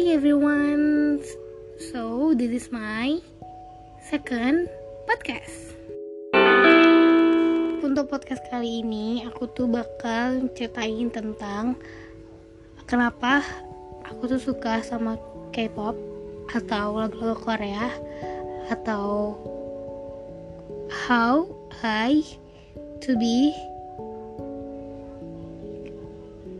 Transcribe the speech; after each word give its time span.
Hi 0.00 0.16
everyone. 0.16 1.20
So, 1.92 2.32
this 2.32 2.48
is 2.56 2.72
my 2.72 3.20
second 4.00 4.64
podcast. 5.04 5.76
Untuk 7.84 8.08
podcast 8.08 8.40
kali 8.48 8.80
ini, 8.80 9.28
aku 9.28 9.52
tuh 9.52 9.68
bakal 9.68 10.48
ceritain 10.56 11.12
tentang 11.12 11.76
kenapa 12.88 13.44
aku 14.08 14.24
tuh 14.24 14.40
suka 14.40 14.80
sama 14.80 15.20
K-pop 15.52 15.92
atau 16.48 16.96
lagu-lagu 16.96 17.36
Korea 17.36 17.92
atau 18.72 19.36
how 20.88 21.44
I 21.84 22.24
to 23.04 23.20
be 23.20 23.52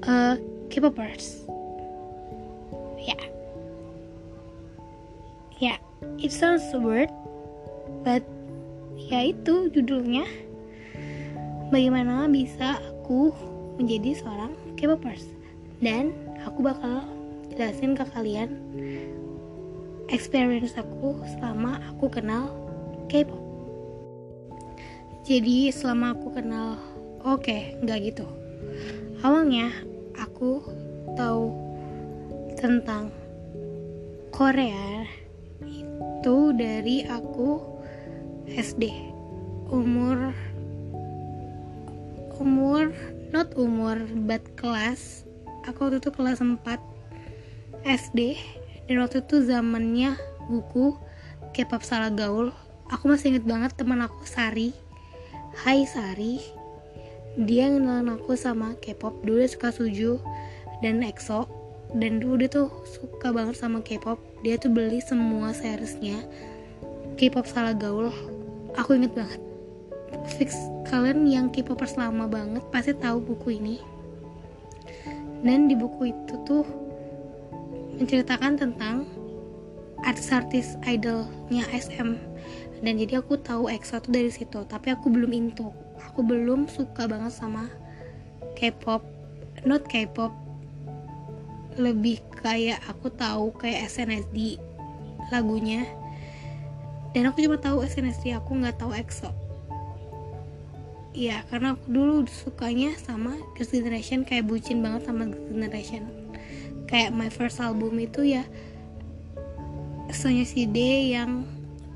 a 0.05 0.37
K-popers. 0.69 1.50
Yeah. 3.01 3.23
Ya, 5.61 5.77
yeah, 5.77 5.79
it 6.21 6.33
sounds 6.33 6.65
weird, 6.73 7.13
but 8.05 8.25
ya 8.97 9.33
itu 9.33 9.73
judulnya. 9.73 10.25
Bagaimana 11.71 12.27
bisa 12.29 12.81
aku 12.81 13.31
menjadi 13.79 14.21
seorang 14.21 14.53
K-popers? 14.77 15.25
Dan 15.81 16.13
aku 16.45 16.65
bakal 16.65 17.05
jelasin 17.53 17.97
ke 17.97 18.05
kalian 18.13 18.57
experience 20.09 20.75
aku 20.77 21.21
selama 21.37 21.81
aku 21.93 22.09
kenal 22.09 22.53
K-pop. 23.09 23.41
Jadi 25.29 25.69
selama 25.71 26.17
aku 26.17 26.33
kenal, 26.33 26.81
oke, 27.23 27.45
okay, 27.45 27.77
nggak 27.85 28.13
gitu. 28.13 28.27
Awalnya 29.21 29.69
aku 30.17 30.65
tahu 31.15 31.53
tentang 32.61 33.09
Korea 34.29 35.09
itu 35.65 36.53
dari 36.53 37.09
aku 37.09 37.57
SD 38.53 38.85
umur 39.73 40.37
umur 42.37 42.93
not 43.33 43.57
umur 43.57 43.97
but 44.29 44.45
kelas. 44.61 45.25
Aku 45.65 45.89
waktu 45.89 46.05
itu 46.05 46.13
kelas 46.13 46.45
4 46.45 46.61
SD 47.89 48.37
dan 48.93 48.97
waktu 49.01 49.25
itu 49.25 49.41
zamannya 49.41 50.21
buku 50.53 51.01
K-pop 51.57 51.81
salah 51.81 52.13
gaul. 52.13 52.53
Aku 52.93 53.09
masih 53.09 53.33
inget 53.33 53.49
banget 53.49 53.73
teman 53.73 54.05
aku 54.05 54.29
Sari. 54.29 54.77
Hai 55.65 55.89
Sari. 55.89 56.45
Dia 57.41 57.73
ngenalin 57.73 58.21
aku 58.21 58.37
sama 58.37 58.77
K-pop. 58.85 59.25
Dulu 59.25 59.41
suka 59.49 59.73
Suju 59.73 60.21
dan 60.85 61.01
EXO 61.01 61.60
dan 61.97 62.23
dulu 62.23 62.39
dia 62.39 62.51
tuh 62.51 62.71
suka 62.87 63.35
banget 63.35 63.59
sama 63.59 63.83
K-pop. 63.83 64.21
Dia 64.47 64.55
tuh 64.61 64.71
beli 64.71 65.03
semua 65.03 65.51
seriesnya. 65.51 66.23
K-pop 67.19 67.47
salah 67.49 67.75
gaul. 67.75 68.15
Aku 68.79 68.95
inget 68.95 69.11
banget. 69.13 69.41
Fix 70.39 70.55
kalian 70.87 71.27
yang 71.27 71.47
K-popers 71.51 71.99
lama 71.99 72.31
banget 72.31 72.63
pasti 72.71 72.95
tahu 72.95 73.19
buku 73.19 73.59
ini. 73.59 73.77
Dan 75.43 75.67
di 75.67 75.75
buku 75.75 76.15
itu 76.15 76.35
tuh 76.47 76.63
menceritakan 77.99 78.55
tentang 78.61 79.09
artis-artis 80.07 80.81
idolnya 80.89 81.69
SM 81.69 82.17
dan 82.81 82.97
jadi 82.97 83.21
aku 83.21 83.37
tahu 83.37 83.69
EXO 83.69 84.01
tuh 84.01 84.13
dari 84.13 84.33
situ 84.33 84.65
tapi 84.65 84.93
aku 84.93 85.13
belum 85.13 85.33
into. 85.37 85.69
Aku 86.11 86.25
belum 86.25 86.65
suka 86.65 87.05
banget 87.05 87.33
sama 87.35 87.69
K-pop. 88.57 89.05
Not 89.69 89.85
K-pop 89.85 90.50
lebih 91.79 92.25
kayak 92.43 92.83
aku 92.91 93.13
tahu 93.15 93.55
kayak 93.55 93.87
SNSD 93.87 94.59
lagunya 95.31 95.87
dan 97.15 97.31
aku 97.31 97.43
cuma 97.43 97.59
tahu 97.59 97.83
SNSD 97.87 98.35
aku 98.35 98.59
nggak 98.59 98.79
tahu 98.79 98.95
EXO 98.95 99.31
Iya, 101.11 101.43
karena 101.51 101.75
aku 101.75 101.91
dulu 101.91 102.23
sukanya 102.31 102.95
sama 102.95 103.35
Girls' 103.59 103.75
Generation 103.75 104.23
kayak 104.23 104.47
bucin 104.47 104.79
banget 104.79 105.11
sama 105.11 105.27
Girls' 105.27 105.51
Generation. 105.51 106.07
Kayak 106.87 107.11
my 107.11 107.27
first 107.27 107.59
album 107.59 107.99
itu 107.99 108.23
ya 108.23 108.47
Sonya 110.15 110.47
Side 110.47 111.11
yang 111.11 111.43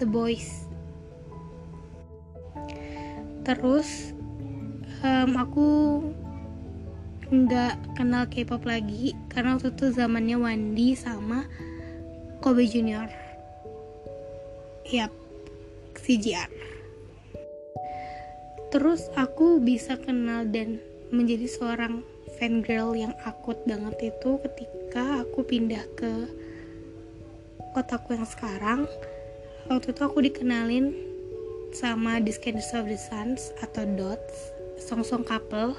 The 0.02 0.06
Boys. 0.10 0.66
Terus 3.46 4.10
um, 5.06 5.38
aku 5.38 5.68
nggak 7.34 7.98
kenal 7.98 8.30
K-pop 8.30 8.62
lagi 8.62 9.10
karena 9.26 9.58
waktu 9.58 9.74
itu 9.74 9.90
zamannya 9.90 10.38
Wandi 10.38 10.94
sama 10.94 11.50
Kobe 12.38 12.62
Junior. 12.70 13.10
Yap, 14.86 15.10
CGR. 15.98 16.46
Terus 18.70 19.10
aku 19.18 19.58
bisa 19.58 19.98
kenal 19.98 20.46
dan 20.46 20.78
menjadi 21.10 21.50
seorang 21.50 22.06
fangirl 22.38 22.94
yang 22.94 23.14
akut 23.26 23.58
banget 23.66 24.14
itu 24.14 24.38
ketika 24.38 25.26
aku 25.26 25.42
pindah 25.42 25.82
ke 25.98 26.30
kotaku 27.74 28.14
yang 28.14 28.28
sekarang. 28.30 28.86
Waktu 29.66 29.90
itu 29.90 30.00
aku 30.06 30.22
dikenalin 30.22 30.94
sama 31.74 32.22
Descendants 32.22 32.70
of 32.78 32.86
the 32.86 32.94
Suns 32.94 33.50
atau 33.58 33.82
Dots, 33.98 34.54
song-song 34.78 35.26
couple. 35.26 35.74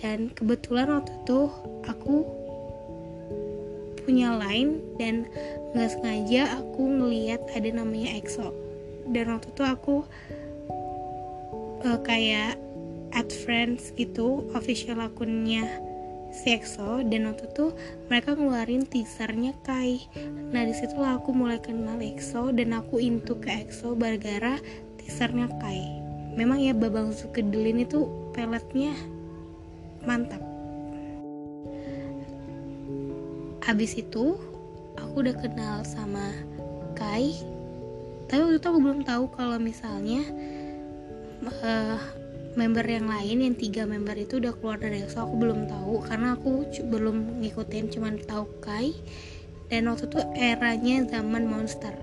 Dan 0.00 0.32
kebetulan 0.32 0.88
waktu 0.88 1.12
itu 1.24 1.40
aku 1.84 2.24
punya 4.02 4.34
line 4.34 4.80
dan 4.96 5.28
nggak 5.76 5.90
sengaja 5.92 6.58
aku 6.58 6.82
ngeliat 6.88 7.40
ada 7.52 7.68
namanya 7.70 8.16
EXO. 8.16 8.50
Dan 9.12 9.36
waktu 9.36 9.52
itu 9.52 9.62
aku 9.62 9.96
uh, 11.84 11.98
kayak 12.02 12.56
add 13.12 13.30
friends 13.44 13.92
gitu 13.94 14.48
official 14.56 15.04
akunnya 15.04 15.68
si 16.32 16.56
EXO. 16.56 17.04
Dan 17.04 17.28
waktu 17.28 17.46
itu 17.52 17.76
mereka 18.08 18.34
ngeluarin 18.34 18.88
teasernya 18.88 19.52
Kai. 19.62 20.00
Nah 20.50 20.64
di 20.64 20.72
situlah 20.72 21.20
aku 21.20 21.36
mulai 21.36 21.60
kenal 21.60 22.00
EXO 22.00 22.56
dan 22.56 22.72
aku 22.72 22.98
into 22.98 23.36
ke 23.36 23.68
EXO 23.68 23.94
gara-gara 23.94 24.56
teasernya 24.96 25.52
Kai. 25.60 25.84
Memang 26.34 26.62
ya 26.62 26.72
Babang 26.72 27.12
Sukedelin 27.12 27.84
itu 27.84 28.06
peletnya 28.32 28.94
mantap. 30.04 30.40
Habis 33.60 34.00
itu 34.00 34.40
aku 34.96 35.14
udah 35.26 35.36
kenal 35.36 35.76
sama 35.84 36.32
Kai. 36.96 37.36
Tapi 38.28 38.40
waktu 38.46 38.58
itu 38.62 38.68
aku 38.70 38.80
belum 38.80 39.00
tahu 39.02 39.24
kalau 39.34 39.58
misalnya 39.58 40.22
uh, 41.64 41.98
member 42.54 42.84
yang 42.86 43.06
lain 43.10 43.42
yang 43.42 43.56
tiga 43.56 43.86
member 43.86 44.14
itu 44.14 44.38
udah 44.38 44.54
keluar 44.58 44.78
dari 44.78 45.02
EXO 45.02 45.28
aku 45.28 45.34
belum 45.38 45.66
tahu. 45.68 45.94
Karena 46.06 46.36
aku 46.36 46.66
belum 46.88 47.42
ngikutin 47.44 47.84
cuman 47.92 48.20
tahu 48.24 48.44
Kai. 48.64 48.94
Dan 49.70 49.86
waktu 49.86 50.10
itu 50.10 50.18
eranya 50.34 51.06
zaman 51.06 51.46
Monster. 51.46 51.94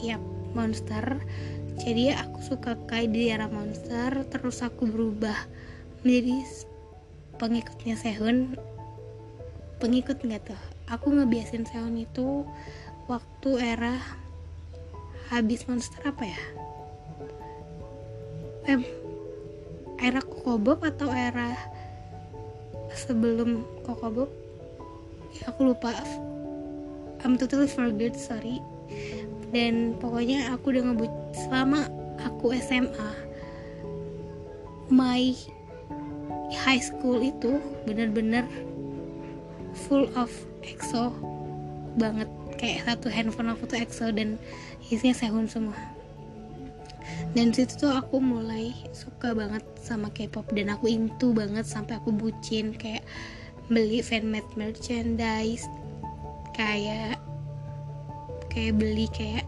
Yap 0.00 0.22
Monster. 0.56 1.20
Jadi 1.80 2.12
aku 2.12 2.38
suka 2.44 2.76
Kai 2.88 3.08
di 3.08 3.32
era 3.32 3.48
Monster 3.48 4.24
terus 4.28 4.60
aku 4.60 4.88
berubah 4.88 5.36
menjadi 6.02 6.44
pengikutnya 7.36 7.94
Sehun. 7.96 8.56
Pengikut 9.80 10.20
nggak 10.20 10.52
tuh? 10.52 10.62
Aku 10.92 11.12
ngebiasin 11.12 11.64
Sehun 11.64 11.96
itu 11.96 12.44
waktu 13.08 13.50
era 13.60 13.96
habis 15.32 15.64
Monster 15.64 16.02
apa 16.04 16.24
ya? 16.26 16.40
Eh 18.68 18.80
era 20.00 20.20
Kokobob 20.20 20.84
atau 20.84 21.08
era 21.12 21.56
sebelum 22.92 23.64
Kokobob? 23.84 24.28
Ya 25.40 25.52
aku 25.52 25.72
lupa. 25.72 25.94
I'm 27.24 27.36
totally 27.36 27.68
forget 27.68 28.16
sorry. 28.16 28.60
Dan 29.50 29.98
pokoknya 29.98 30.52
aku 30.54 30.72
udah 30.76 30.82
ngebut 30.90 31.12
selama 31.34 31.86
aku 32.22 32.54
SMA 32.56 33.10
my 34.90 35.32
high 36.54 36.82
school 36.82 37.18
itu 37.22 37.62
bener-bener 37.86 38.44
full 39.86 40.10
of 40.18 40.30
EXO 40.66 41.14
banget. 41.96 42.28
Kayak 42.60 42.84
satu 42.84 43.08
handphone 43.08 43.54
aku 43.54 43.64
tuh 43.70 43.78
EXO 43.80 44.12
dan 44.12 44.36
isinya 44.92 45.16
Sehun 45.16 45.48
semua. 45.48 45.78
Dan 47.30 47.54
situ 47.54 47.86
tuh 47.86 47.92
aku 47.94 48.18
mulai 48.18 48.74
suka 48.90 49.32
banget 49.32 49.62
sama 49.78 50.10
K-pop 50.10 50.50
dan 50.50 50.74
aku 50.74 50.90
into 50.90 51.30
banget 51.30 51.62
sampai 51.62 51.98
aku 51.98 52.10
bucin 52.10 52.74
kayak 52.74 53.06
beli 53.70 54.02
fanmade 54.02 54.50
merchandise 54.58 55.70
kayak 56.58 57.22
kayak 58.50 58.74
beli 58.74 59.06
kayak 59.14 59.46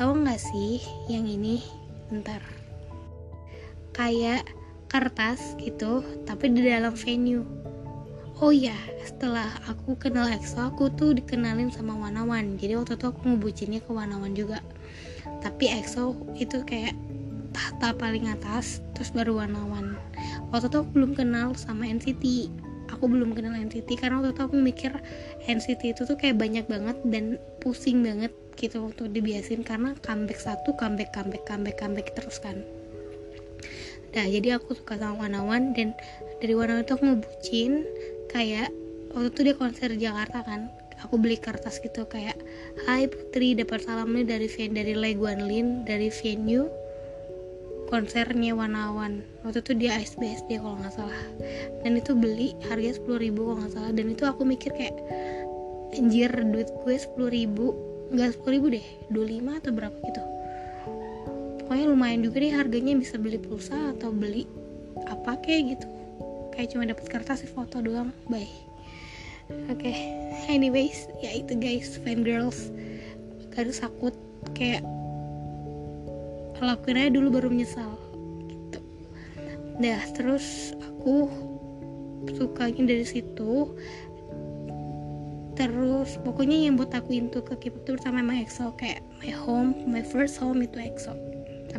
tahu 0.00 0.16
nggak 0.16 0.40
sih 0.40 0.80
yang 1.12 1.28
ini? 1.28 1.60
Ntar 2.08 2.40
kayak 3.92 4.48
kertas 4.90 5.54
gitu 5.62 6.02
tapi 6.26 6.50
di 6.50 6.66
dalam 6.66 6.92
venue. 6.98 7.46
Oh 8.42 8.50
ya 8.50 8.74
setelah 9.06 9.46
aku 9.70 9.94
kenal 9.94 10.26
EXO 10.26 10.74
aku 10.74 10.90
tuh 10.98 11.14
dikenalin 11.14 11.70
sama 11.70 11.94
Wanawan. 11.94 12.58
Jadi 12.58 12.74
waktu 12.74 12.98
itu 12.98 13.06
aku 13.06 13.20
ngebucinnya 13.30 13.80
ke 13.86 13.90
Wanawan 13.94 14.34
juga. 14.34 14.58
Tapi 15.38 15.70
EXO 15.70 16.34
itu 16.34 16.66
kayak 16.66 16.98
tahta 17.54 17.94
paling 17.94 18.26
atas 18.26 18.82
terus 18.98 19.14
baru 19.14 19.38
Wanawan. 19.38 19.94
Waktu 20.50 20.66
itu 20.66 20.76
aku 20.82 20.90
belum 20.98 21.12
kenal 21.14 21.54
sama 21.54 21.86
NCT 21.86 22.50
aku 22.90 23.06
belum 23.06 23.32
kenal 23.32 23.54
NCT 23.54 23.96
karena 23.96 24.18
waktu 24.18 24.34
itu 24.34 24.42
aku 24.44 24.56
mikir 24.58 24.92
NCT 25.46 25.96
itu 25.96 26.02
tuh 26.04 26.18
kayak 26.18 26.36
banyak 26.36 26.66
banget 26.66 26.98
dan 27.06 27.38
pusing 27.62 28.02
banget 28.02 28.34
gitu 28.58 28.90
untuk 28.90 29.08
dibiasin. 29.14 29.62
Karena 29.62 29.94
comeback 30.02 30.42
satu 30.42 30.74
comeback 30.74 31.14
comeback 31.14 31.46
comeback 31.46 31.78
comeback 31.78 32.12
terus 32.12 32.42
kan 32.42 32.60
nah 34.10 34.26
jadi 34.26 34.58
aku 34.58 34.74
suka 34.74 34.98
sama 34.98 35.26
Wanawan 35.26 35.72
dan 35.74 35.94
dari 36.42 36.54
Wanawan 36.56 36.82
itu 36.82 36.92
aku 36.98 37.04
ngebucin 37.06 37.72
kayak 38.30 38.68
waktu 39.14 39.28
itu 39.30 39.40
dia 39.46 39.54
konser 39.54 39.88
di 39.94 40.06
Jakarta 40.06 40.42
kan 40.42 40.70
aku 41.02 41.16
beli 41.16 41.38
kertas 41.40 41.80
gitu 41.80 42.04
kayak 42.06 42.36
Hai 42.86 43.08
Putri 43.08 43.56
dapat 43.56 43.86
salam 43.86 44.12
nih 44.12 44.26
dari 44.26 44.48
dari 44.70 44.94
Lei 44.94 45.14
Guanlin 45.16 45.86
dari 45.88 46.12
venue 46.12 46.68
konsernya 47.90 48.54
Wanawan. 48.54 49.18
Waktu 49.42 49.66
itu 49.66 49.72
dia 49.74 49.98
dia 50.46 50.58
kalau 50.62 50.78
nggak 50.78 50.94
salah. 50.94 51.22
Dan 51.82 51.98
itu 51.98 52.14
beli 52.14 52.54
harga 52.70 53.02
sepuluh 53.02 53.18
ribu 53.18 53.50
kalau 53.50 53.66
nggak 53.66 53.74
salah. 53.74 53.90
Dan 53.90 54.14
itu 54.14 54.22
aku 54.30 54.46
mikir 54.46 54.70
kayak 54.70 54.94
anjir 55.98 56.30
duit 56.30 56.70
gue 56.70 56.94
sepuluh 56.94 57.30
ribu 57.34 57.74
nggak 58.14 58.34
sepuluh 58.34 58.52
ribu 58.58 58.66
deh 58.74 58.86
25 59.14 59.58
atau 59.62 59.70
berapa 59.74 59.96
gitu 60.06 60.22
pokoknya 61.70 61.86
lumayan 61.86 62.26
juga 62.26 62.42
deh 62.42 62.50
harganya 62.50 62.98
bisa 62.98 63.14
beli 63.14 63.38
pulsa 63.38 63.94
atau 63.94 64.10
beli 64.10 64.42
apa 65.06 65.38
kayak 65.38 65.78
gitu. 65.78 65.86
Kayak 66.50 66.68
cuma 66.74 66.82
dapat 66.82 67.06
kertas 67.06 67.46
foto 67.46 67.78
doang 67.78 68.10
bye. 68.26 68.42
Oke 69.70 69.78
okay. 69.78 69.96
anyways 70.50 71.06
ya 71.22 71.30
itu 71.30 71.54
guys 71.54 71.94
fan 72.02 72.26
girls 72.26 72.74
harus 73.54 73.78
sakut 73.78 74.10
kayak 74.50 74.82
lakuin 76.58 77.06
aja 77.06 77.14
dulu 77.14 77.38
baru 77.38 77.54
menyesal 77.54 77.94
gitu. 78.50 78.82
Dah 79.78 80.02
terus 80.10 80.74
aku 80.82 81.30
sukanya 82.34 82.82
dari 82.82 83.06
situ. 83.06 83.78
Terus 85.54 86.18
pokoknya 86.26 86.66
yang 86.66 86.74
buat 86.74 86.90
aku 86.90 87.14
into 87.14 87.46
ke 87.46 87.54
K-pop 87.54 87.86
itu 87.86 87.90
pertama 87.94 88.26
emang 88.26 88.42
EXO 88.42 88.74
kayak 88.74 89.06
my 89.22 89.30
home 89.30 89.70
my 89.86 90.02
first 90.02 90.34
home 90.34 90.66
itu 90.66 90.74
EXO 90.74 91.29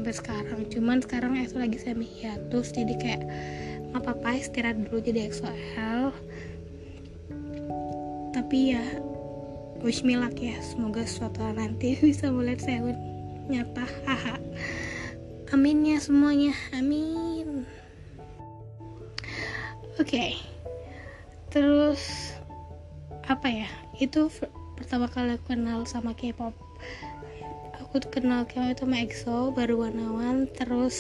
sampai 0.02 0.18
sekarang. 0.18 0.60
Cuman 0.74 0.98
sekarang 1.06 1.38
EXO 1.38 1.62
lagi 1.62 1.78
semi 1.78 2.10
hiatus 2.10 2.74
jadi 2.74 2.98
kayak 2.98 3.22
nggak 3.94 4.02
apa-apa 4.02 4.42
istirahat 4.42 4.82
dulu 4.90 4.98
jadi 4.98 5.30
XOL 5.30 6.10
tapi 8.34 8.74
ya 8.74 8.82
wish 9.86 10.02
me 10.02 10.18
luck 10.18 10.34
ya. 10.42 10.58
Semoga 10.66 11.06
suatu 11.06 11.46
hari 11.46 11.70
nanti 11.70 11.94
bisa 12.02 12.34
melihat 12.34 12.66
saya 12.66 12.98
nyata. 13.46 13.86
Haha. 14.10 14.42
Amin 15.54 15.86
ya 15.86 16.02
semuanya. 16.02 16.58
Amin. 16.74 17.70
Oke. 20.02 20.10
Okay. 20.18 20.32
terus 21.54 22.34
apa 23.30 23.54
ya? 23.54 23.70
Itu 24.02 24.34
pertama 24.74 25.06
kali 25.06 25.38
aku 25.38 25.54
kenal 25.54 25.86
sama 25.86 26.18
K-pop 26.18 26.71
aku 27.92 28.08
kenal 28.08 28.48
K-pop 28.48 28.72
itu 28.72 28.88
sama 28.88 29.04
EXO 29.04 29.52
baru 29.52 29.84
Wanawan 29.84 30.48
terus 30.56 30.96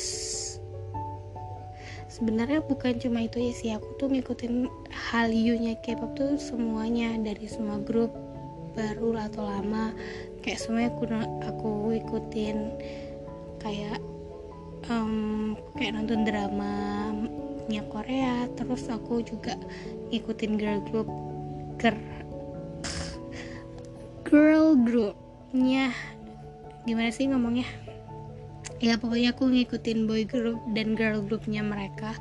sebenarnya 2.11 2.59
bukan 2.67 2.99
cuma 2.99 3.23
itu 3.23 3.39
ya 3.39 3.53
sih 3.55 3.71
aku 3.71 3.95
tuh 3.95 4.11
ngikutin 4.11 4.67
Hallyu-nya 4.91 5.79
K-pop 5.79 6.19
tuh 6.19 6.35
semuanya 6.35 7.15
dari 7.15 7.47
semua 7.47 7.79
grup 7.79 8.11
baru 8.75 9.15
atau 9.23 9.39
lama 9.39 9.95
kayak 10.43 10.59
semuanya 10.59 10.91
aku 10.91 11.03
aku 11.47 11.71
ikutin 11.95 12.75
kayak 13.63 14.03
um, 14.91 15.55
kayak 15.79 15.95
nonton 15.95 16.27
drama 16.27 16.75
nya 17.71 17.87
Korea 17.87 18.51
terus 18.59 18.91
aku 18.91 19.23
juga 19.23 19.55
ngikutin 20.11 20.59
girl 20.59 20.83
group 20.91 21.07
girl 21.79 21.95
girl 24.27 24.75
groupnya 24.75 25.95
gimana 26.87 27.09
sih 27.13 27.29
ngomongnya? 27.29 27.67
Ya 28.81 28.97
pokoknya 28.97 29.37
aku 29.37 29.45
ngikutin 29.53 30.09
boy 30.09 30.25
group 30.25 30.57
dan 30.73 30.97
girl 30.97 31.21
groupnya 31.21 31.61
mereka 31.61 32.17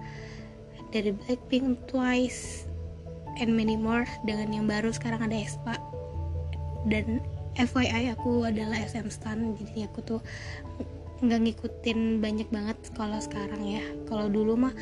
dari 0.90 1.14
Blackpink, 1.14 1.88
Twice, 1.88 2.66
and 3.40 3.54
many 3.54 3.78
more. 3.78 4.04
Dengan 4.26 4.52
yang 4.52 4.66
baru 4.68 4.90
sekarang 4.92 5.24
ada 5.24 5.36
Espa. 5.38 5.78
Dan 6.84 7.24
FYI 7.56 8.12
aku 8.12 8.44
adalah 8.44 8.76
SM 8.76 9.08
Stan. 9.08 9.56
Jadi 9.56 9.86
aku 9.86 9.98
tuh 10.04 10.20
nggak 11.20 11.40
ngikutin 11.48 12.20
banyak 12.20 12.48
banget 12.52 12.76
kalau 12.92 13.16
sekarang 13.22 13.62
ya. 13.64 13.82
Kalau 14.04 14.28
dulu 14.28 14.68
mah 14.68 14.74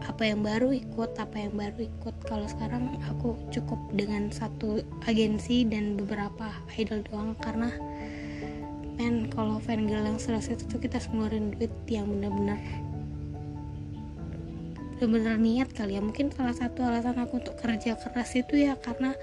apa 0.00 0.24
yang 0.24 0.40
baru 0.40 0.72
ikut 0.72 1.16
apa 1.16 1.36
yang 1.36 1.54
baru 1.56 1.86
ikut. 1.86 2.16
Kalau 2.28 2.44
sekarang 2.44 2.98
aku 3.08 3.36
cukup 3.48 3.80
dengan 3.96 4.28
satu 4.28 4.84
agensi 5.08 5.64
dan 5.64 5.96
beberapa 5.96 6.50
idol 6.76 7.04
doang. 7.08 7.32
Karena 7.38 7.72
men 9.00 9.32
kalau 9.32 9.56
girl 9.64 10.04
yang 10.04 10.20
selesai 10.20 10.60
itu 10.60 10.76
kita 10.76 11.00
ngeluarin 11.08 11.56
duit 11.56 11.72
yang 11.88 12.04
benar-benar 12.04 12.60
benar-benar 15.00 15.40
niat 15.40 15.72
kali 15.72 15.96
ya. 15.96 16.04
Mungkin 16.04 16.28
salah 16.36 16.52
satu 16.52 16.84
alasan 16.84 17.16
aku 17.16 17.40
untuk 17.40 17.56
kerja 17.56 17.96
keras 17.96 18.36
itu 18.36 18.60
ya 18.60 18.76
karena 18.76 19.16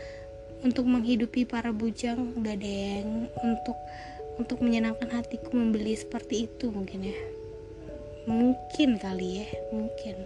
untuk 0.65 0.89
menghidupi 0.89 1.45
para 1.45 1.69
bujang 1.69 2.33
yang 2.41 3.29
untuk 3.45 3.77
untuk 4.41 4.57
menyenangkan 4.65 5.13
hatiku 5.13 5.53
membeli 5.53 5.93
seperti 5.93 6.49
itu 6.49 6.73
mungkin 6.73 7.13
ya. 7.13 7.17
Mungkin 8.25 8.97
kali 8.97 9.45
ya 9.45 9.47
mungkin. 9.69 10.25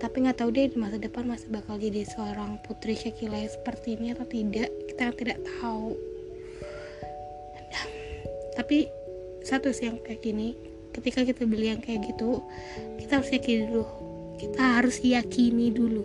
Tapi 0.00 0.16
nggak 0.24 0.40
tahu 0.40 0.48
deh 0.56 0.72
di 0.72 0.80
masa 0.80 0.96
depan 0.96 1.28
masih 1.28 1.52
bakal 1.52 1.76
jadi 1.76 2.08
seorang 2.08 2.56
putri 2.64 2.96
Shakila 2.96 3.44
seperti 3.44 4.00
ini 4.00 4.16
atau 4.16 4.24
tidak. 4.24 4.72
Kita 4.88 5.12
tidak 5.12 5.44
tahu 5.60 6.13
tapi 8.56 8.88
satu 9.44 9.70
sih 9.70 9.92
yang 9.92 10.00
kayak 10.00 10.24
gini 10.24 10.56
ketika 10.94 11.26
kita 11.26 11.42
beli 11.44 11.74
yang 11.74 11.82
kayak 11.82 12.06
gitu 12.06 12.40
kita 13.04 13.20
harus 13.20 13.30
yakini 13.30 13.68
dulu. 13.68 13.86
Kita 14.34 14.62
harus 14.80 14.96
yakini 15.04 15.66
dulu. 15.70 16.04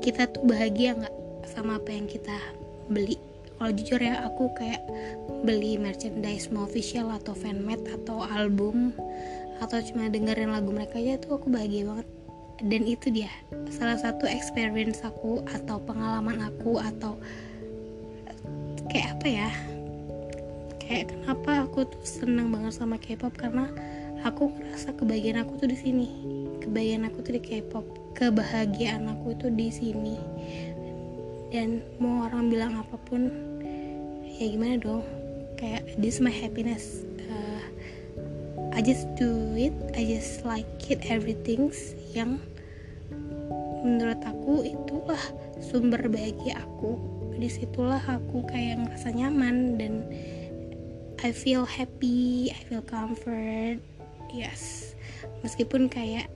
Kita 0.00 0.24
tuh 0.30 0.42
bahagia 0.48 0.96
nggak 0.96 1.16
sama 1.52 1.76
apa 1.76 1.90
yang 1.92 2.08
kita 2.08 2.34
beli? 2.88 3.20
Kalau 3.58 3.70
jujur 3.74 4.00
ya 4.00 4.24
aku 4.24 4.54
kayak 4.56 4.80
beli 5.44 5.76
merchandise 5.76 6.48
mau 6.48 6.64
official 6.64 7.10
atau 7.12 7.34
fanmade 7.34 7.84
atau 7.90 8.22
album 8.24 8.94
atau 9.58 9.82
cuma 9.82 10.06
dengerin 10.06 10.54
lagu 10.54 10.70
mereka 10.70 11.02
aja 11.02 11.18
tuh 11.18 11.36
aku 11.36 11.52
bahagia 11.52 11.84
banget. 11.84 12.08
Dan 12.58 12.82
itu 12.88 13.12
dia 13.14 13.30
salah 13.70 14.00
satu 14.00 14.26
experience 14.26 15.04
aku 15.06 15.44
atau 15.46 15.78
pengalaman 15.78 16.42
aku 16.42 16.80
atau 16.82 17.14
kayak 18.88 19.20
apa 19.20 19.26
ya 19.28 19.50
kayak 20.88 21.12
kenapa 21.12 21.68
aku 21.68 21.84
tuh 21.84 22.00
seneng 22.00 22.48
banget 22.48 22.80
sama 22.80 22.96
K-pop? 22.96 23.36
Karena 23.36 23.68
aku 24.24 24.48
ngerasa 24.56 24.96
kebahagiaan 24.96 25.44
aku 25.44 25.60
tuh 25.60 25.68
di 25.68 25.76
sini. 25.76 26.08
Kebahagiaan 26.64 27.04
aku 27.04 27.20
tuh 27.20 27.36
di 27.36 27.42
K-pop. 27.44 27.84
Kebahagiaan 28.16 29.04
aku 29.12 29.36
tuh 29.36 29.52
di 29.52 29.68
sini. 29.68 30.16
Dan 31.52 31.84
mau 32.00 32.24
orang 32.24 32.48
bilang 32.48 32.72
apa 32.80 32.96
pun 33.04 33.28
ya 34.24 34.48
gimana 34.48 34.80
dong? 34.80 35.04
Kayak 35.60 35.84
this 36.00 36.24
my 36.24 36.32
happiness. 36.32 37.04
Uh, 37.28 37.62
I 38.72 38.80
just 38.80 39.04
do 39.20 39.52
it. 39.60 39.76
I 39.92 40.08
just 40.08 40.48
like 40.48 40.88
it 40.88 41.04
everything 41.12 41.68
yang 42.16 42.40
menurut 43.84 44.24
aku 44.24 44.64
itulah 44.64 45.20
sumber 45.60 46.00
bahagia 46.08 46.64
aku. 46.64 46.96
Di 47.38 47.46
situlah 47.46 48.02
aku 48.02 48.42
kayak 48.50 48.82
ngerasa 48.82 49.14
nyaman 49.14 49.78
dan 49.78 50.02
I 51.18 51.34
feel 51.34 51.66
happy, 51.66 52.54
I 52.54 52.60
feel 52.70 52.84
comfort, 52.86 53.82
yes. 54.30 54.94
Meskipun 55.42 55.90
kayak 55.90 56.30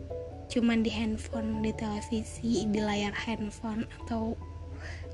cuman 0.50 0.82
di 0.82 0.90
handphone, 0.90 1.62
di 1.62 1.70
televisi, 1.78 2.66
di 2.66 2.80
layar 2.82 3.14
handphone 3.14 3.86
atau 4.02 4.34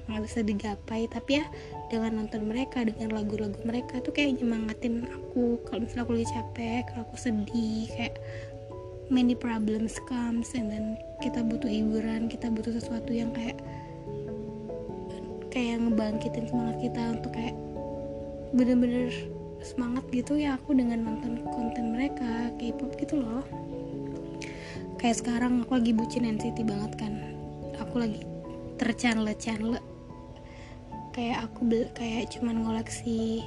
nggak 0.09 0.25
bisa 0.25 0.41
digapai, 0.41 1.05
tapi 1.13 1.45
ya 1.45 1.47
dengan 1.93 2.25
nonton 2.25 2.49
mereka, 2.49 2.81
dengan 2.81 3.13
lagu-lagu 3.13 3.61
mereka 3.69 4.01
tuh 4.01 4.17
kayak 4.17 4.41
nyemangatin 4.41 5.05
aku 5.05 5.61
kalau 5.69 5.85
misalnya 5.85 6.05
aku 6.09 6.13
lagi 6.17 6.29
capek, 6.33 6.83
kalau 6.89 7.03
aku 7.05 7.17
sedih, 7.21 7.85
kayak 7.93 8.17
many 9.13 9.37
problems 9.37 10.01
comes 10.09 10.57
and 10.57 10.73
then 10.73 10.97
kita 11.21 11.45
butuh 11.45 11.69
hiburan, 11.69 12.33
kita 12.33 12.49
butuh 12.49 12.73
sesuatu 12.73 13.13
yang 13.13 13.37
kayak 13.37 13.61
kayak 15.53 15.77
ngebangkitin 15.77 16.49
semangat 16.49 16.77
kita 16.81 17.03
untuk 17.21 17.33
kayak 17.37 17.57
bener-bener 18.57 19.13
semangat 19.63 20.07
gitu 20.15 20.39
ya 20.39 20.55
aku 20.57 20.75
dengan 20.75 21.03
nonton 21.05 21.43
konten 21.51 21.95
mereka 21.95 22.55
K-pop 22.59 22.95
gitu 22.99 23.19
loh. 23.19 23.43
Kayak 24.99 25.23
sekarang 25.23 25.63
aku 25.63 25.79
lagi 25.79 25.93
bucin 25.95 26.27
NCT 26.27 26.67
banget 26.67 26.93
kan. 26.99 27.15
Aku 27.79 28.03
lagi 28.03 28.23
terchannel 28.79 29.31
channel 29.39 29.79
kayak 31.15 31.51
aku 31.51 31.67
kayak 31.99 32.31
cuman 32.31 32.63
ngoleksi 32.63 33.43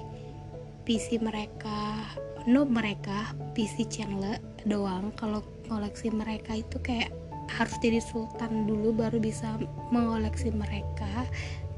PC 0.84 1.24
mereka 1.24 2.04
no 2.50 2.68
mereka 2.68 3.32
PC 3.56 3.88
channel 3.88 4.40
doang. 4.68 5.12
Kalau 5.16 5.44
ngoleksi 5.68 6.12
mereka 6.12 6.60
itu 6.60 6.80
kayak 6.84 7.12
harus 7.52 7.76
jadi 7.84 8.00
sultan 8.00 8.68
dulu 8.68 8.96
baru 8.96 9.20
bisa 9.20 9.60
mengoleksi 9.92 10.52
mereka. 10.52 11.28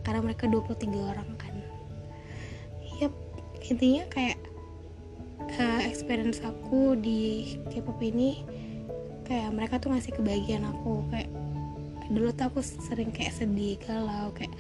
Karena 0.04 0.22
mereka 0.22 0.46
23 0.50 1.14
orang 1.14 1.30
intinya 3.64 4.04
kayak 4.12 4.40
uh, 5.60 5.82
experience 5.88 6.44
aku 6.44 7.00
di 7.00 7.56
K-pop 7.72 8.00
ini 8.04 8.44
kayak 9.24 9.56
mereka 9.56 9.80
tuh 9.80 9.96
ngasih 9.96 10.16
kebahagiaan 10.20 10.68
aku. 10.68 11.04
Kayak 11.12 11.32
dulu 12.12 12.30
tuh 12.36 12.46
aku 12.52 12.60
sering 12.62 13.10
kayak 13.16 13.32
sedih 13.32 13.80
galau 13.80 14.36
kayak 14.36 14.52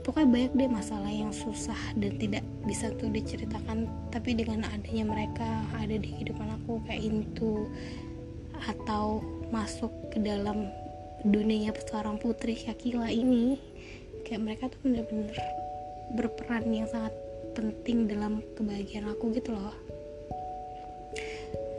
pokoknya 0.00 0.28
banyak 0.30 0.52
deh 0.56 0.70
masalah 0.70 1.10
yang 1.10 1.34
susah 1.34 1.76
dan 2.00 2.16
tidak 2.16 2.40
bisa 2.64 2.88
tuh 2.96 3.10
diceritakan 3.10 3.90
tapi 4.08 4.32
dengan 4.32 4.64
adanya 4.70 5.04
mereka 5.04 5.66
ada 5.76 5.98
di 5.98 6.08
kehidupan 6.14 6.48
aku 6.62 6.80
kayak 6.88 7.02
itu 7.04 7.68
atau 8.70 9.20
masuk 9.52 9.92
ke 10.08 10.22
dalam 10.22 10.70
dunia 11.26 11.74
seorang 11.84 12.16
putri 12.16 12.56
Shakila 12.56 13.12
ini 13.12 13.60
kayak 14.24 14.40
mereka 14.40 14.72
tuh 14.72 14.80
bener-bener 14.86 15.36
berperan 16.16 16.64
yang 16.72 16.88
sangat 16.88 17.12
penting 17.54 18.10
dalam 18.10 18.42
kebahagiaan 18.58 19.14
aku 19.14 19.30
gitu 19.30 19.54
loh. 19.54 19.74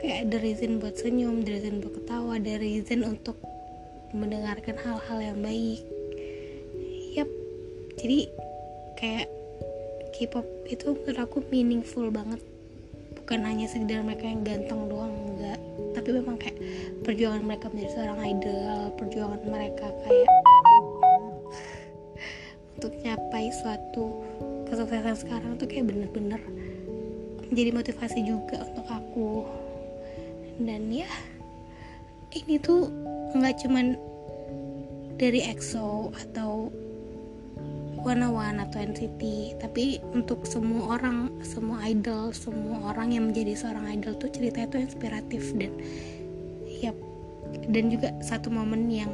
Kayak 0.00 0.28
ada 0.28 0.36
reason 0.40 0.80
buat 0.80 0.96
senyum, 0.96 1.44
ada 1.44 1.52
reason 1.52 1.84
buat 1.84 1.94
ketawa, 2.00 2.40
ada 2.40 2.54
reason 2.56 3.04
untuk 3.04 3.36
mendengarkan 4.16 4.80
hal-hal 4.80 5.18
yang 5.20 5.38
baik. 5.44 5.84
Yap. 7.12 7.28
Jadi 8.00 8.32
kayak 8.96 9.28
K-pop 10.16 10.48
itu 10.72 10.96
menurut 10.96 11.20
aku 11.20 11.44
meaningful 11.52 12.08
banget. 12.08 12.40
Bukan 13.20 13.44
hanya 13.44 13.68
sekedar 13.68 14.00
mereka 14.00 14.24
yang 14.24 14.48
ganteng 14.48 14.88
doang 14.88 15.12
enggak. 15.12 15.60
Tapi 15.92 16.08
memang 16.16 16.40
kayak 16.40 16.56
perjuangan 17.04 17.44
mereka 17.44 17.68
menjadi 17.68 17.92
seorang 17.92 18.20
idol 18.24 18.80
perjuangan 18.96 19.42
mereka 19.44 19.92
kayak 20.04 20.28
untuk 22.80 22.92
nyapai 23.04 23.52
suatu 23.52 24.24
kesuksesan 24.66 25.16
sekarang 25.16 25.50
tuh 25.56 25.70
kayak 25.70 25.88
bener-bener 25.88 26.42
menjadi 27.50 27.70
motivasi 27.72 28.20
juga 28.26 28.66
untuk 28.66 28.86
aku. 28.90 29.30
Dan 30.58 30.90
ya 30.90 31.08
ini 32.34 32.58
tuh 32.60 32.90
nggak 33.36 33.64
cuman 33.64 33.96
dari 35.16 35.40
EXO 35.48 36.12
atau 36.12 36.68
One 38.06 38.28
One 38.28 38.62
atau 38.62 38.78
NCT 38.78 39.22
tapi 39.58 39.98
untuk 40.14 40.46
semua 40.46 40.94
orang 41.00 41.42
semua 41.42 41.82
idol 41.90 42.30
semua 42.30 42.94
orang 42.94 43.10
yang 43.16 43.24
menjadi 43.32 43.58
seorang 43.58 43.98
idol 43.98 44.14
tuh 44.14 44.30
ceritanya 44.30 44.70
tuh 44.70 44.80
inspiratif 44.84 45.50
dan 45.58 45.74
ya 46.70 46.94
dan 47.66 47.90
juga 47.90 48.14
satu 48.22 48.52
momen 48.52 48.86
yang 48.92 49.10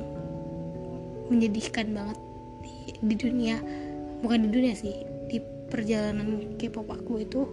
menyedihkan 1.33 1.97
banget 1.97 2.19
di, 2.61 2.75
di 3.01 3.15
dunia. 3.17 3.57
Bukan 4.23 4.47
di 4.47 4.49
dunia 4.55 4.75
sih 4.77 5.12
perjalanan 5.73 6.61
K-pop 6.61 6.85
aku 6.93 7.25
itu 7.25 7.49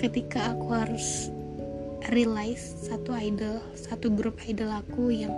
ketika 0.00 0.56
aku 0.56 0.72
harus 0.72 1.28
realize 2.08 2.64
satu 2.88 3.12
idol 3.12 3.60
satu 3.76 4.08
grup 4.08 4.40
idol 4.48 4.72
aku 4.72 5.12
yang 5.12 5.36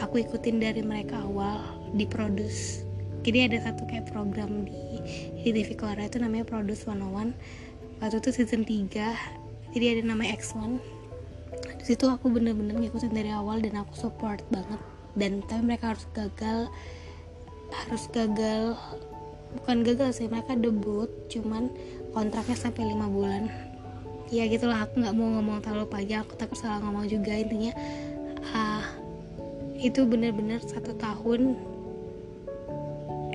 aku 0.00 0.24
ikutin 0.24 0.56
dari 0.56 0.80
mereka 0.80 1.20
awal 1.20 1.60
diproduce. 1.92 2.88
Jadi 3.20 3.52
ada 3.52 3.60
satu 3.68 3.84
kayak 3.84 4.08
program 4.08 4.64
di, 4.64 4.80
di 5.44 5.52
TV 5.52 5.76
Korea 5.76 6.08
itu 6.08 6.16
namanya 6.16 6.48
Produce 6.48 6.88
101 6.88 7.36
waktu 8.00 8.16
itu 8.16 8.30
season 8.32 8.64
3 8.64 9.76
jadi 9.76 9.84
ada 9.92 10.02
namanya 10.08 10.40
X1 10.40 10.80
di 11.80 11.84
situ 11.84 12.08
aku 12.08 12.32
bener-bener 12.32 12.76
ngikutin 12.76 13.12
dari 13.12 13.32
awal 13.32 13.60
dan 13.60 13.80
aku 13.80 13.92
support 13.96 14.40
banget. 14.52 14.80
Dan 15.16 15.42
tapi 15.44 15.64
mereka 15.64 15.96
harus 15.96 16.06
gagal 16.14 16.70
harus 17.70 18.04
gagal 18.10 18.74
bukan 19.58 19.82
gagal 19.82 20.22
sih 20.22 20.28
mereka 20.30 20.54
debut 20.54 21.10
cuman 21.30 21.70
kontraknya 22.14 22.56
sampai 22.58 22.90
lima 22.90 23.06
bulan. 23.10 23.50
Ya 24.30 24.46
gitulah 24.46 24.86
aku 24.86 25.02
nggak 25.02 25.14
mau 25.14 25.26
ngomong 25.38 25.58
terlalu 25.62 25.90
panjang 25.90 26.22
aku 26.22 26.38
takut 26.38 26.58
salah 26.58 26.78
ngomong 26.82 27.06
juga. 27.10 27.34
Intinya 27.34 27.74
uh, 28.54 28.84
itu 29.80 30.06
bener-bener 30.06 30.62
satu 30.62 30.94
tahun 30.94 31.58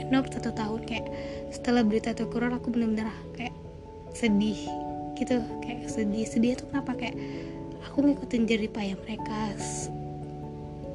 nope 0.08 0.32
satu 0.32 0.56
tahun. 0.56 0.82
Kayak 0.88 1.08
setelah 1.52 1.84
berita 1.84 2.16
itu 2.16 2.24
keluar 2.32 2.56
aku 2.56 2.72
bener-bener 2.72 3.12
kayak 3.36 3.56
sedih 4.16 4.60
gitu 5.20 5.44
kayak 5.64 5.92
sedih. 5.92 6.24
Sedih 6.24 6.52
itu 6.56 6.64
kenapa? 6.72 6.96
Kayak 6.96 7.20
aku 7.92 8.12
ngikutin 8.12 8.44
jerih 8.48 8.72
payah 8.72 8.96
mereka 9.04 9.56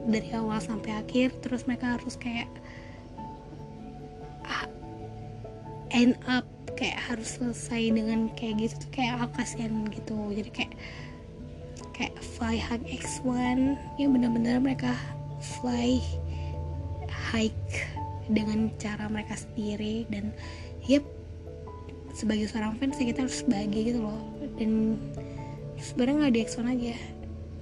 dari 0.09 0.33
awal 0.33 0.59
sampai 0.59 0.97
akhir 0.97 1.39
terus 1.45 1.69
mereka 1.69 1.97
harus 1.97 2.17
kayak 2.17 2.49
end 5.91 6.19
up 6.27 6.47
kayak 6.79 6.97
harus 6.97 7.37
selesai 7.37 7.93
dengan 7.93 8.33
kayak 8.39 8.65
gitu 8.65 8.75
tuh 8.87 8.91
kayak 8.95 9.21
aku 9.21 9.43
kasihan 9.43 9.85
gitu. 9.93 10.19
Jadi 10.33 10.51
kayak 10.51 10.75
kayak 11.93 12.15
fly 12.39 12.57
hug 12.57 12.81
X1 12.89 13.77
ya 14.01 14.07
bener-bener 14.09 14.57
mereka 14.57 14.97
fly 15.61 16.01
hike 17.33 17.85
dengan 18.31 18.73
cara 18.81 19.11
mereka 19.11 19.37
sendiri 19.37 20.09
dan 20.09 20.33
yep 20.89 21.05
sebagai 22.17 22.49
seorang 22.49 22.75
fans 22.81 22.97
sih 22.97 23.07
kita 23.09 23.27
harus 23.29 23.45
bahagia 23.45 23.93
gitu 23.95 24.01
loh. 24.01 24.23
Dan 24.57 24.97
sebenarnya 25.77 26.17
nggak 26.27 26.35
di 26.35 26.41
EXO 26.45 26.61
aja 26.65 26.97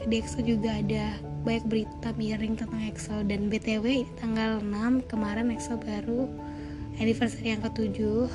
di 0.07 0.15
EXO 0.23 0.39
juga 0.47 0.79
ada 0.79 1.19
banyak 1.43 1.67
berita 1.67 2.15
miring 2.15 2.55
tentang 2.55 2.83
EXO 2.87 3.27
dan 3.27 3.51
BTW 3.51 4.07
tanggal 4.23 4.63
6 4.63 5.11
kemarin 5.11 5.51
EXO 5.51 5.75
baru 5.83 6.31
anniversary 6.99 7.55
yang 7.55 7.63
ketujuh. 7.63 8.27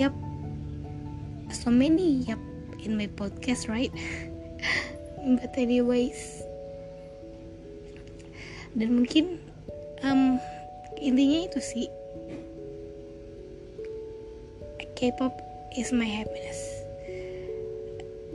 Yep 0.00 0.14
so 1.52 1.68
many. 1.68 2.24
Yep 2.24 2.40
in 2.82 2.96
my 2.96 3.06
podcast 3.12 3.68
right? 3.68 3.92
But 5.38 5.54
anyways. 5.54 6.42
Dan 8.72 9.04
mungkin 9.04 9.36
um, 10.00 10.40
intinya 10.96 11.44
itu 11.44 11.60
sih. 11.60 11.86
K-pop 14.96 15.34
is 15.76 15.90
my 15.90 16.06
happiness 16.06 16.71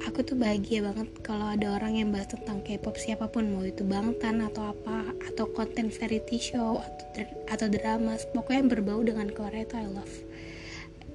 aku 0.07 0.23
tuh 0.23 0.39
bahagia 0.39 0.87
banget 0.87 1.11
kalau 1.19 1.51
ada 1.51 1.75
orang 1.75 1.99
yang 1.99 2.09
bahas 2.15 2.31
tentang 2.31 2.63
K-pop 2.63 2.95
siapa 2.95 3.27
pun 3.27 3.51
mau 3.51 3.67
itu 3.67 3.83
Bangtan 3.83 4.39
atau 4.39 4.71
apa 4.71 5.11
atau 5.27 5.51
konten 5.51 5.91
variety 5.91 6.39
show 6.39 6.79
atau, 6.79 7.27
atau 7.51 7.67
drama 7.67 8.15
pokoknya 8.31 8.63
yang 8.63 8.71
berbau 8.71 9.03
dengan 9.03 9.27
Korea 9.35 9.67
itu 9.67 9.75
I 9.75 9.87
love. 9.91 10.15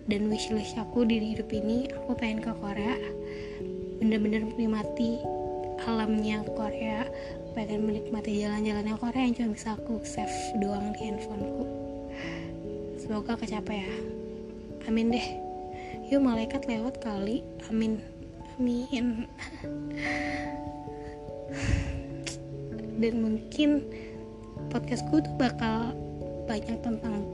Dan 0.04 0.28
wishlist 0.28 0.76
aku 0.76 1.08
di 1.08 1.16
hidup 1.32 1.48
ini 1.56 1.88
aku 1.88 2.12
pengen 2.20 2.44
ke 2.44 2.52
Korea 2.60 3.00
bener-bener 3.96 4.44
menikmati 4.44 5.24
alamnya 5.88 6.44
Korea 6.52 7.08
pengen 7.56 7.88
menikmati 7.88 8.44
jalan-jalannya 8.44 8.94
Korea 9.00 9.22
yang 9.24 9.34
cuma 9.38 9.48
bisa 9.56 9.72
aku 9.72 10.04
save 10.04 10.36
doang 10.60 10.92
di 10.92 11.00
handphoneku 11.08 11.64
semoga 13.00 13.40
kecapai 13.40 13.88
ya. 13.88 13.94
Amin 14.90 15.14
deh. 15.14 15.26
Yuk 16.10 16.26
malaikat 16.26 16.66
lewat 16.66 16.98
kali. 16.98 17.46
Amin 17.70 18.11
amin. 18.62 19.26
Dan 23.02 23.14
mungkin 23.18 23.82
podcastku 24.70 25.18
tuh 25.18 25.34
bakal 25.34 25.90
banyak 26.46 26.78
tentang 26.78 27.26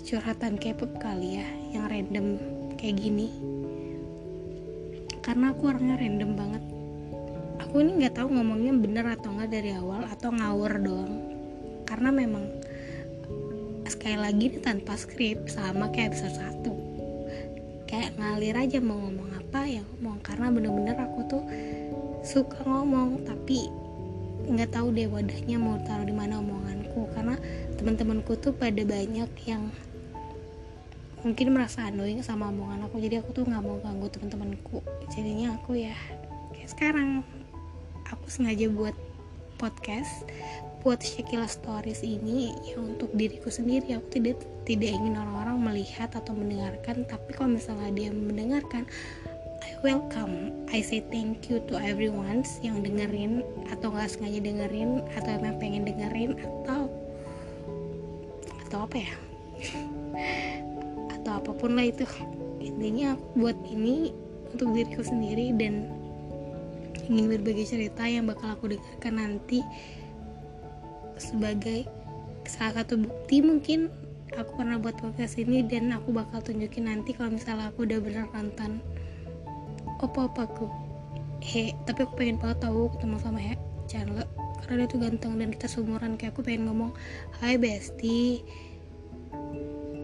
curhatan 0.00 0.56
K-pop 0.56 0.88
kali 0.96 1.44
ya 1.44 1.48
yang 1.76 1.84
random 1.84 2.40
kayak 2.80 2.96
gini. 2.96 3.28
Karena 5.20 5.52
aku 5.52 5.68
orangnya 5.68 6.00
random 6.00 6.32
banget. 6.32 6.64
Aku 7.68 7.84
ini 7.84 8.00
nggak 8.00 8.24
tahu 8.24 8.32
ngomongnya 8.32 8.72
bener 8.72 9.04
atau 9.20 9.36
nggak 9.36 9.52
dari 9.52 9.76
awal 9.76 10.08
atau 10.08 10.32
ngawur 10.32 10.80
doang. 10.80 11.14
Karena 11.84 12.08
memang 12.08 12.48
sekali 13.84 14.16
lagi 14.16 14.48
ini 14.48 14.64
tanpa 14.64 14.96
skrip 14.96 15.52
sama 15.52 15.92
kayak 15.92 16.16
episode 16.16 16.40
satu. 16.40 16.72
Kayak 17.84 18.16
ngalir 18.16 18.56
aja 18.56 18.80
mau 18.80 18.96
ngomong 18.96 19.28
apa 19.48 19.64
ya 19.64 19.80
ngomong 19.80 20.20
karena 20.20 20.52
bener-bener 20.52 20.96
aku 21.00 21.24
tuh 21.24 21.44
suka 22.20 22.60
ngomong 22.68 23.24
tapi 23.24 23.72
nggak 24.44 24.76
tahu 24.76 24.92
deh 24.92 25.08
wadahnya 25.08 25.56
mau 25.56 25.80
taruh 25.88 26.04
di 26.04 26.12
mana 26.12 26.36
omonganku 26.44 27.08
karena 27.16 27.40
teman-temanku 27.80 28.36
tuh 28.36 28.52
pada 28.52 28.84
banyak 28.84 29.28
yang 29.48 29.72
mungkin 31.24 31.56
merasa 31.56 31.88
annoying 31.88 32.20
sama 32.20 32.52
omongan 32.52 32.86
aku 32.86 33.00
jadi 33.00 33.24
aku 33.24 33.32
tuh 33.34 33.44
nggak 33.48 33.64
mau 33.64 33.80
ganggu 33.80 34.06
teman-temanku. 34.12 34.84
Jadinya 35.16 35.56
aku 35.56 35.80
ya 35.80 35.96
kayak 36.54 36.70
sekarang 36.70 37.08
aku 38.06 38.26
sengaja 38.28 38.68
buat 38.68 38.94
podcast 39.58 40.28
buat 40.86 41.02
Shakila 41.02 41.50
Stories 41.50 42.06
ini 42.06 42.54
ya 42.68 42.78
untuk 42.78 43.10
diriku 43.16 43.50
sendiri. 43.50 43.98
Aku 43.98 44.06
tidak 44.14 44.38
tidak 44.62 44.94
ingin 44.94 45.18
orang-orang 45.18 45.58
melihat 45.58 46.12
atau 46.14 46.36
mendengarkan 46.36 47.02
tapi 47.08 47.34
kalau 47.34 47.56
misalnya 47.56 47.90
dia 47.90 48.14
mendengarkan 48.14 48.86
I 49.68 49.76
welcome. 49.84 50.64
I 50.72 50.80
say 50.80 51.04
thank 51.12 51.52
you 51.52 51.60
to 51.68 51.76
everyone 51.76 52.40
yang 52.64 52.80
dengerin 52.80 53.44
atau 53.68 53.92
nggak 53.92 54.08
sengaja 54.08 54.40
dengerin 54.40 55.04
atau 55.12 55.28
emang 55.28 55.60
pengen 55.60 55.84
dengerin 55.84 56.40
atau 56.40 56.88
atau 58.64 58.78
apa 58.88 58.96
ya? 58.96 59.12
Atau 61.20 61.32
apa 61.36 61.52
pun 61.52 61.76
lah 61.76 61.84
itu. 61.84 62.08
Intinya 62.64 63.12
buat 63.36 63.60
ini 63.68 64.08
untuk 64.56 64.72
diriku 64.72 65.04
sendiri 65.04 65.52
dan 65.52 65.92
ingin 67.12 67.28
berbagi 67.28 67.68
cerita 67.68 68.08
yang 68.08 68.24
bakal 68.24 68.56
aku 68.56 68.72
dengarkan 68.72 69.20
nanti 69.20 69.60
sebagai 71.20 71.84
salah 72.48 72.80
satu 72.80 73.04
bukti 73.04 73.44
mungkin 73.44 73.92
aku 74.32 74.64
pernah 74.64 74.80
buat 74.80 74.96
podcast 74.96 75.36
ini 75.36 75.60
dan 75.60 75.92
aku 75.92 76.16
bakal 76.16 76.40
tunjukin 76.40 76.88
nanti 76.88 77.12
kalau 77.12 77.36
misalnya 77.36 77.68
aku 77.68 77.84
udah 77.84 78.00
bener 78.00 78.24
nonton 78.32 78.80
opa-opaku 80.02 80.66
he 81.38 81.74
tapi 81.86 82.06
aku 82.06 82.14
pengen 82.18 82.38
banget 82.38 82.62
tahu 82.66 82.90
ketemu 82.96 83.16
sama 83.22 83.38
he 83.38 83.54
Chandler 83.88 84.28
karena 84.68 84.84
dia 84.84 84.92
tuh 84.92 85.00
ganteng 85.00 85.32
dan 85.40 85.48
kita 85.48 85.64
seumuran 85.64 86.20
kayak 86.20 86.36
aku 86.36 86.44
pengen 86.44 86.68
ngomong 86.68 86.92
Hai 87.40 87.56
bestie. 87.56 88.44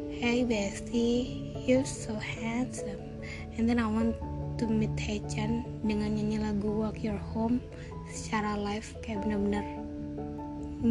Hey 0.09 0.41
bestie 0.49 1.53
you're 1.69 1.85
so 1.85 2.17
handsome. 2.17 3.21
And 3.61 3.69
then 3.69 3.77
I 3.77 3.85
want 3.85 4.17
to 4.57 4.65
meet 4.65 4.97
Hechan 4.97 5.69
dengan 5.85 6.17
nyanyi 6.17 6.41
lagu 6.41 6.81
Walk 6.81 7.05
Your 7.05 7.21
Home 7.37 7.61
secara 8.09 8.57
live 8.57 8.89
kayak 9.05 9.29
bener-bener 9.29 9.67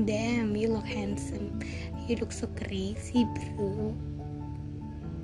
damn 0.05 0.53
you 0.53 0.69
look 0.69 0.85
handsome. 0.85 1.57
You 2.05 2.21
look 2.21 2.29
so 2.29 2.45
crazy 2.53 3.25
bro. 3.25 3.89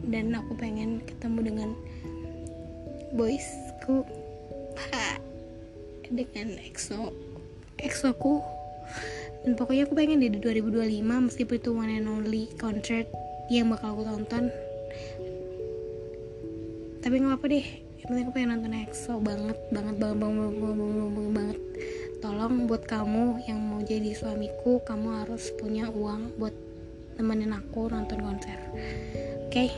Dan 0.10 0.34
aku 0.34 0.58
pengen 0.58 1.06
ketemu 1.06 1.54
dengan 1.54 1.70
boysku 3.90 4.06
dengan 6.14 6.48
EXO 6.62 7.10
EXO 7.82 8.10
ku 8.22 8.46
dan 9.42 9.58
pokoknya 9.58 9.90
aku 9.90 9.98
pengen 9.98 10.22
di 10.22 10.30
2025 10.30 11.02
meskipun 11.02 11.56
itu 11.58 11.72
one 11.74 11.94
and 11.98 12.06
only 12.06 12.46
concert 12.60 13.08
yang 13.48 13.72
bakal 13.72 13.96
aku 13.96 14.04
tonton. 14.04 14.52
Tapi 17.00 17.16
nggak 17.24 17.40
apa 17.40 17.46
deh 17.48 17.68
yang 18.04 18.08
penting 18.12 18.26
aku 18.28 18.34
pengen 18.36 18.50
nonton 18.54 18.74
EXO 18.78 19.14
banget 19.24 19.58
banget 19.74 19.96
banget 19.98 20.18
banget 20.22 20.38
banget, 20.38 20.54
banget, 20.60 21.10
banget, 21.16 21.32
banget, 21.34 21.60
tolong 22.20 22.54
buat 22.68 22.84
kamu 22.84 23.26
yang 23.48 23.60
mau 23.64 23.80
jadi 23.82 24.12
suamiku 24.12 24.84
kamu 24.84 25.24
harus 25.24 25.50
punya 25.56 25.88
uang 25.90 26.36
buat 26.36 26.54
nemenin 27.18 27.56
aku 27.56 27.90
nonton 27.90 28.20
konser. 28.22 28.60
Oke? 29.50 29.50
Okay? 29.50 29.70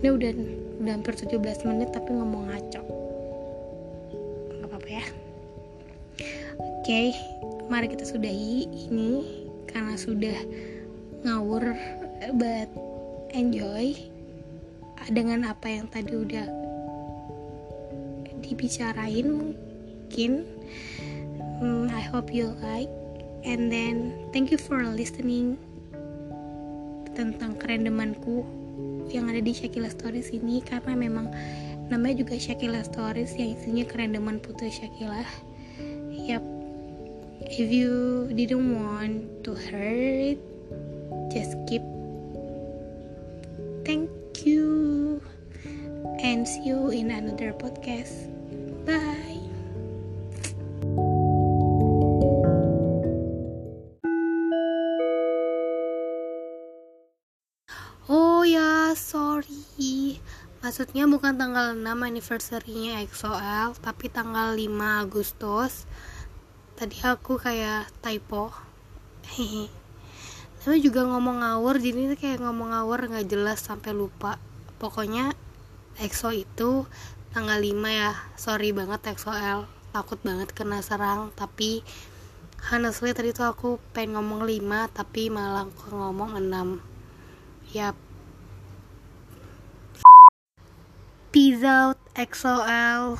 ini 0.00 0.08
udah 0.16 0.32
udah 0.80 0.96
hampir 0.96 1.12
17 1.12 1.68
menit 1.68 1.92
tapi 1.92 2.16
ngomong 2.16 2.48
ngaco. 2.48 2.82
Nggak 4.56 4.68
apa-apa 4.72 4.88
ya. 4.88 5.04
Oke 6.60 6.80
okay, 6.80 7.06
mari 7.68 7.92
kita 7.92 8.08
sudahi 8.08 8.64
ini 8.88 9.12
karena 9.68 9.94
sudah 10.00 10.40
ngawur 11.20 11.76
but 12.40 12.72
enjoy 13.36 13.92
dengan 15.12 15.44
apa 15.52 15.68
yang 15.68 15.86
tadi 15.92 16.16
udah 16.16 16.48
dibicarain 18.40 19.28
mungkin. 19.28 20.48
Um, 21.60 21.92
I 21.92 22.00
hope 22.00 22.32
you 22.32 22.56
like. 22.64 22.88
And 23.44 23.72
then 23.72 24.16
thank 24.32 24.52
you 24.52 24.60
for 24.60 24.80
listening 24.84 25.56
tentang 27.16 27.56
kerendemanku 27.56 28.59
yang 29.12 29.30
ada 29.30 29.42
di 29.42 29.52
Shakila 29.52 29.90
Stories 29.90 30.30
ini 30.30 30.62
karena 30.62 30.94
memang 30.94 31.30
namanya 31.90 32.22
juga 32.22 32.38
Shakila 32.38 32.82
Stories 32.86 33.34
yang 33.34 33.58
isinya 33.58 33.84
kerendeman 33.84 34.38
putri 34.38 34.70
Shakila 34.70 35.26
yap. 36.10 36.44
If 37.50 37.72
you 37.72 38.28
didn't 38.30 38.70
want 38.76 39.42
to 39.42 39.56
hear 39.58 40.36
it 40.36 40.40
just 41.34 41.56
keep. 41.66 41.82
Thank 43.86 44.10
you. 44.46 45.18
And 46.20 46.46
see 46.46 46.68
you 46.68 46.92
in 46.92 47.10
another 47.10 47.56
podcast. 47.56 48.28
Bye 48.84 49.19
Maksudnya 60.80 61.04
bukan 61.12 61.36
tanggal 61.36 61.76
6 61.76 61.84
anniversary-nya 61.92 63.04
EXO-L, 63.04 63.76
tapi 63.84 64.08
tanggal 64.08 64.56
5 64.56 65.04
Agustus. 65.04 65.84
Tadi 66.72 66.96
aku 67.04 67.36
kayak 67.36 67.92
typo. 68.00 68.48
Tapi 70.64 70.76
juga 70.80 71.04
ngomong 71.04 71.44
ngawur, 71.44 71.76
jadi 71.84 72.16
kayak 72.16 72.40
ngomong 72.40 72.72
ngawur 72.72 73.12
nggak 73.12 73.28
jelas 73.28 73.60
sampai 73.60 73.92
lupa. 73.92 74.40
Pokoknya 74.80 75.36
EXO 76.00 76.32
itu 76.32 76.88
tanggal 77.36 77.60
5 77.60 77.76
ya. 77.92 78.16
Sorry 78.40 78.72
banget 78.72 79.04
EXO-L. 79.04 79.68
Takut 79.92 80.16
banget 80.24 80.48
kena 80.56 80.80
serang, 80.80 81.28
tapi 81.36 81.84
honestly 82.72 83.12
tadi 83.12 83.36
tuh 83.36 83.52
aku 83.52 83.76
pengen 83.92 84.16
ngomong 84.16 84.48
5 84.48 84.96
tapi 84.96 85.28
malah 85.28 85.68
aku 85.68 85.92
ngomong 85.92 86.40
6 86.40 87.76
Yap. 87.76 88.09
Peace 91.30 91.62
out 91.62 91.94
XOL. 92.18 93.14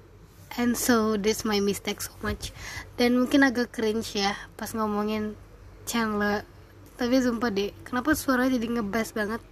And 0.58 0.78
so 0.78 1.18
this 1.18 1.42
my 1.42 1.58
mistake 1.58 1.98
so 1.98 2.14
much. 2.22 2.54
Dan 2.94 3.18
mungkin 3.18 3.42
agak 3.42 3.74
cringe 3.74 4.14
ya 4.14 4.38
pas 4.54 4.70
ngomongin 4.70 5.34
Chandler. 5.82 6.46
Tapi 6.94 7.18
sumpah 7.18 7.50
deh, 7.50 7.74
kenapa 7.82 8.14
suara 8.14 8.46
jadi 8.46 8.70
ngebas 8.70 9.12
banget? 9.18 9.42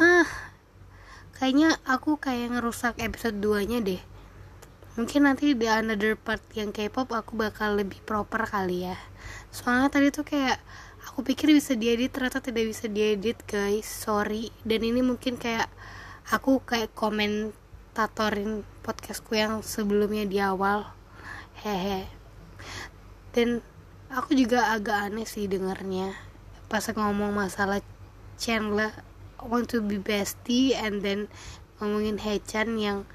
Hah. 0.00 0.24
Kayaknya 1.36 1.76
aku 1.84 2.16
kayak 2.16 2.56
ngerusak 2.56 2.96
episode 2.98 3.38
2-nya 3.38 3.84
deh. 3.84 4.02
Mungkin 4.96 5.28
nanti 5.28 5.54
di 5.54 5.68
another 5.70 6.16
part 6.16 6.42
yang 6.56 6.74
K-pop 6.74 7.12
aku 7.14 7.38
bakal 7.38 7.78
lebih 7.78 8.02
proper 8.02 8.48
kali 8.48 8.88
ya. 8.88 8.96
Soalnya 9.52 9.92
tadi 9.92 10.08
tuh 10.10 10.26
kayak 10.26 10.58
aku 11.08 11.20
pikir 11.20 11.52
bisa 11.52 11.76
diedit 11.76 12.16
ternyata 12.16 12.38
tidak 12.38 12.68
bisa 12.68 12.86
diedit 12.86 13.40
guys 13.48 13.88
sorry 13.88 14.52
dan 14.62 14.84
ini 14.84 15.00
mungkin 15.00 15.40
kayak 15.40 15.66
aku 16.28 16.60
kayak 16.60 16.92
komentatorin 16.92 18.60
podcastku 18.84 19.32
yang 19.32 19.64
sebelumnya 19.64 20.28
di 20.28 20.36
awal. 20.44 20.84
Hehe. 21.64 22.04
Dan 23.32 23.64
aku 24.12 24.36
juga 24.36 24.72
agak 24.76 25.08
aneh 25.08 25.24
sih 25.24 25.48
dengarnya 25.48 26.28
pas 26.68 26.84
ngomong 26.84 27.32
masalah 27.32 27.80
Chandler 28.36 28.92
want 29.40 29.72
to 29.72 29.80
be 29.80 29.96
bestie 29.96 30.76
and 30.76 31.00
then 31.00 31.32
ngomongin 31.80 32.20
Hechan 32.20 32.76
yang 32.76 33.08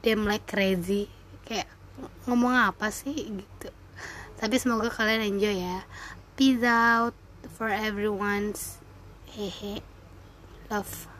them 0.00 0.24
like 0.24 0.48
crazy. 0.48 1.12
Kayak 1.44 1.68
ngomong 2.24 2.56
apa 2.56 2.88
sih 2.88 3.12
gitu. 3.12 3.68
Tapi 4.40 4.56
semoga 4.56 4.88
kalian 4.88 5.36
enjoy 5.36 5.52
ya. 5.52 5.84
Peace 6.34 6.64
out 6.64 7.14
for 7.52 7.68
everyone's 7.68 8.80
hehe 9.28 9.84
love 10.72 11.11